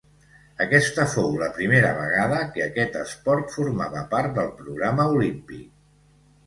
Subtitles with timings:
[0.63, 5.71] Aquesta fou la primera vegada que aquest esport formava part del programa olímpic.